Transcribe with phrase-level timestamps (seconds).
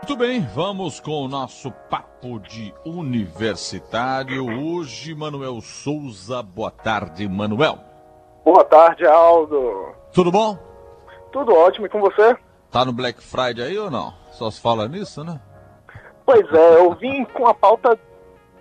[0.00, 4.46] Muito bem, vamos com o nosso papo de universitário.
[4.46, 6.42] Hoje, Manuel Souza.
[6.42, 7.78] Boa tarde, Manuel.
[8.42, 9.94] Boa tarde, Aldo.
[10.12, 10.58] Tudo bom?
[11.30, 12.36] Tudo ótimo, e com você?
[12.70, 14.14] Tá no Black Friday aí ou não?
[14.32, 15.38] Só se fala nisso, né?
[16.24, 17.98] Pois é, eu vim com a pauta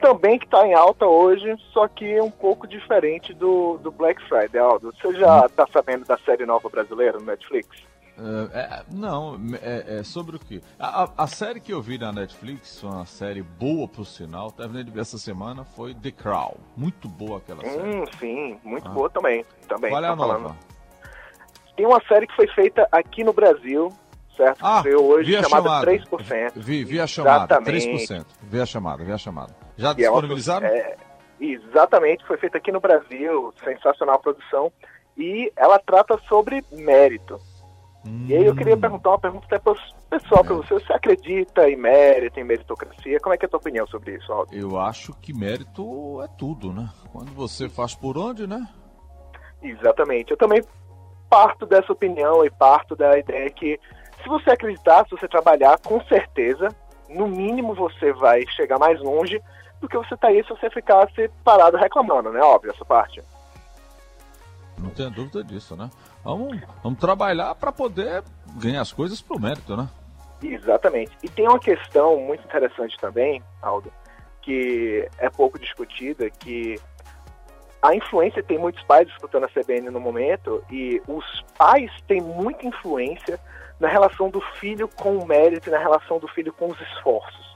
[0.00, 4.60] também que está em alta hoje, só que um pouco diferente do, do Black Friday,
[4.60, 4.92] Aldo.
[4.92, 7.68] Você já está sabendo da série nova brasileira no Netflix?
[8.16, 10.62] É, é, não, é, é, sobre o que?
[10.78, 14.90] A, a, série que eu vi na Netflix, uma série boa por sinal, terminei de
[14.92, 16.54] ver essa semana, foi The Crown.
[16.76, 17.82] Muito boa aquela série.
[17.82, 18.92] Hum, sim, muito ah.
[18.92, 19.44] boa também.
[19.66, 20.32] também Qual é a nova?
[20.34, 20.56] Falando.
[21.76, 23.92] Tem uma série que foi feita aqui no Brasil,
[24.36, 24.64] certo?
[24.64, 25.92] Ah, que hoje, chamada chamada.
[25.92, 26.52] 3%.
[26.54, 27.88] Vi, vi a chamada, Exatamente.
[27.88, 28.26] 3%.
[28.42, 29.56] Vi a chamada, vi a chamada.
[29.76, 30.68] Já E disponibilizaram?
[30.68, 30.96] é,
[31.40, 34.72] exatamente, foi feita aqui no Brasil, sensacional produção.
[35.16, 37.40] E ela trata sobre mérito.
[38.26, 38.80] E aí eu queria Hum.
[38.80, 40.74] perguntar uma pergunta até pros- pessoal para você.
[40.74, 43.18] Você acredita em mérito, em meritocracia?
[43.20, 44.54] Como é que é a tua opinião sobre isso, Aldo?
[44.54, 46.88] Eu acho que mérito é tudo, né?
[47.12, 48.66] Quando você faz por onde, né?
[49.62, 50.30] Exatamente.
[50.30, 50.62] Eu também
[51.28, 53.78] parto dessa opinião e parto da ideia que
[54.22, 56.68] se você acreditar, se você trabalhar, com certeza,
[57.08, 59.40] no mínimo você vai chegar mais longe
[59.80, 62.40] do que você tá aí se você ficar se parado reclamando, né?
[62.40, 63.22] Óbvio, essa parte.
[64.84, 65.90] Não tenho dúvida disso, né?
[66.22, 68.22] Vamos, vamos trabalhar para poder
[68.56, 69.88] ganhar as coisas pro mérito, né?
[70.42, 71.12] Exatamente.
[71.22, 73.90] E tem uma questão muito interessante também, Aldo,
[74.42, 76.78] que é pouco discutida, que
[77.80, 81.24] a influência tem muitos pais escutando a CBN no momento e os
[81.56, 83.38] pais têm muita influência
[83.80, 87.54] na relação do filho com o mérito na relação do filho com os esforços.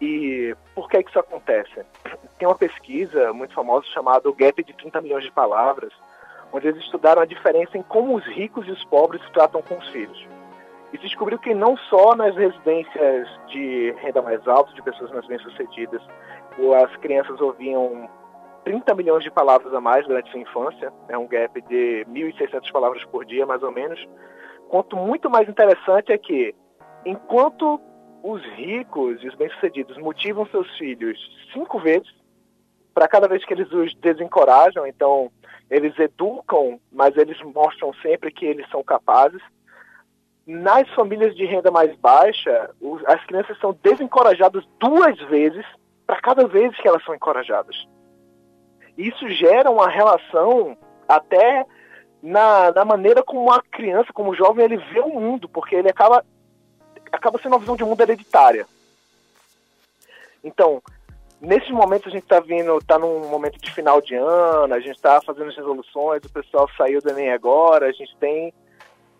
[0.00, 1.84] E por que que isso acontece?
[2.38, 5.92] Tem uma pesquisa muito famosa chamada O Gap de 30 milhões de palavras,
[6.56, 9.88] onde eles estudaram a diferença em como os ricos e os pobres tratam com os
[9.90, 10.26] filhos.
[10.92, 15.26] E se descobriu que não só nas residências de renda mais alta, de pessoas mais
[15.26, 16.00] bem-sucedidas,
[16.82, 18.08] as crianças ouviam
[18.64, 23.04] 30 milhões de palavras a mais durante sua infância, é um gap de 1.600 palavras
[23.04, 24.02] por dia, mais ou menos.
[24.70, 26.54] Quanto muito mais interessante é que,
[27.04, 27.78] enquanto
[28.22, 31.18] os ricos e os bem-sucedidos motivam seus filhos
[31.52, 32.08] cinco vezes,
[32.94, 35.30] para cada vez que eles os desencorajam, então
[35.70, 39.42] eles educam, mas eles mostram sempre que eles são capazes.
[40.46, 45.66] Nas famílias de renda mais baixa, os- as crianças são desencorajadas duas vezes
[46.06, 47.76] para cada vez que elas são encorajadas.
[48.96, 50.76] Isso gera uma relação
[51.08, 51.66] até
[52.22, 55.90] na, na maneira como a criança, como o jovem, ele vê o mundo, porque ele
[55.90, 56.24] acaba,
[57.12, 58.66] acaba sendo uma visão de mundo hereditária.
[60.42, 60.80] Então,
[61.40, 64.96] nesses momentos a gente está vindo, está num momento de final de ano, a gente
[64.96, 68.52] está fazendo as resoluções, o pessoal saiu do Enem agora, a gente tem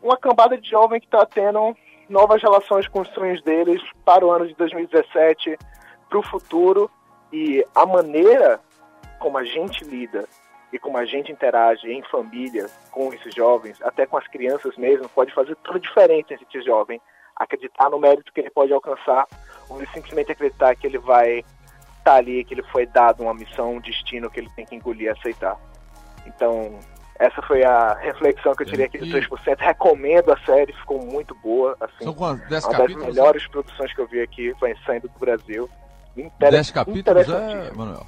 [0.02, 1.76] uma cambada de jovem que está tendo
[2.08, 5.58] novas relações com os sonhos deles para o ano de 2017,
[6.08, 6.90] para o futuro,
[7.32, 8.60] e a maneira
[9.18, 10.24] como a gente lida
[10.72, 15.08] e como a gente interage em família com esses jovens, até com as crianças mesmo,
[15.08, 17.00] pode fazer toda a diferença entre esse jovem.
[17.34, 19.26] Acreditar no mérito que ele pode alcançar
[19.68, 21.44] ou simplesmente acreditar que ele vai
[22.06, 25.06] estar ali, que ele foi dado uma missão, um destino que ele tem que engolir
[25.06, 25.56] e aceitar.
[26.24, 26.78] Então,
[27.18, 29.58] essa foi a reflexão que eu tirei aqui do E- 3%.
[29.58, 31.76] Recomendo a série, ficou muito boa.
[31.80, 32.48] Assim, São quantos?
[32.48, 33.02] 10 uma das capítulos?
[33.08, 33.12] né?
[33.12, 34.54] melhores produções que eu vi aqui,
[34.86, 35.68] saindo do Brasil.
[36.16, 36.50] Inter...
[36.50, 37.72] 10 capítulos, é.
[37.72, 38.06] Manuel?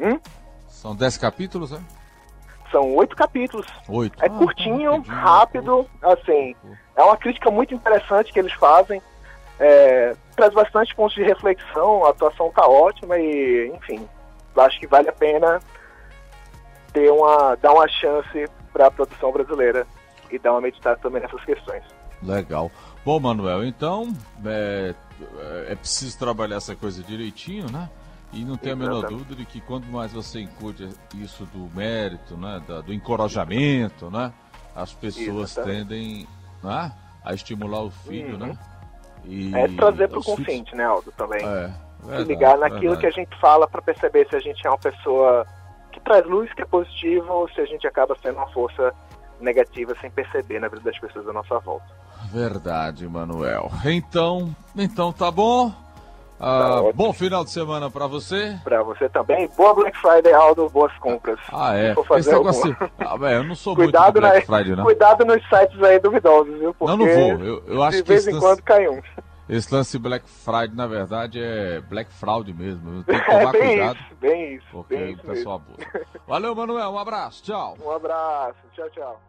[0.00, 0.18] Hum?
[0.68, 1.78] São 10 capítulos, é?
[2.70, 3.66] São oito capítulos.
[3.88, 4.24] 8.
[4.24, 6.54] É curtinho, rápido, assim.
[6.94, 9.00] É uma crítica muito interessante que eles fazem.
[9.58, 14.08] É, traz bastante pontos de reflexão, a atuação tá ótima e, enfim,
[14.56, 15.60] acho que vale a pena
[16.92, 19.84] ter uma, dar uma chance para a produção brasileira
[20.30, 21.82] e dar uma meditada também nessas questões.
[22.22, 22.70] Legal.
[23.04, 24.12] Bom, Manuel, então
[24.46, 24.94] é,
[25.68, 27.90] é preciso trabalhar essa coisa direitinho, né?
[28.32, 32.36] E não tem a menor dúvida de que quanto mais você incute isso do mérito,
[32.36, 34.32] né, da- do encorajamento, né,
[34.76, 35.78] as pessoas Exatamente.
[35.88, 36.28] tendem
[36.62, 36.92] né,
[37.24, 38.46] a estimular o filho, Uhum.
[38.48, 38.58] né?
[39.24, 41.44] E É trazer para o consciente, né, Aldo, também.
[41.44, 43.00] É, se verdade, ligar naquilo verdade.
[43.00, 45.46] que a gente fala para perceber se a gente é uma pessoa
[45.92, 48.92] que traz luz, que é positiva, ou se a gente acaba sendo uma força
[49.40, 51.86] negativa sem perceber na vida das pessoas à nossa volta.
[52.32, 53.70] Verdade, Manuel.
[53.84, 55.72] Então, então tá bom.
[56.40, 58.56] Ah, Tá bom final de semana pra você.
[58.62, 61.38] Para você também, boa Black Friday, Aldo, boas compras.
[61.52, 61.94] Ah, é.
[62.18, 62.76] Esse negócio.
[62.98, 64.56] Ah, velho, eu não sou Cuidado, muito Black né?
[64.58, 64.84] Friday, não.
[64.84, 66.74] Cuidado nos sites aí duvidosos, viu?
[66.74, 67.44] Porque Não, não vou.
[67.44, 69.00] Eu, eu acho de que vez em lance, quando cai um.
[69.48, 73.02] esse lance Black Friday, na verdade, é Black Fraud mesmo.
[73.04, 74.66] Tem que É tomar bem cuidado, isso, bem isso.
[74.70, 76.06] porque Bem o pessoal abusa.
[76.26, 76.90] Valeu, Manuel.
[76.90, 77.42] Um abraço.
[77.42, 77.76] Tchau.
[77.84, 79.20] Um abraço, tchau, tchau.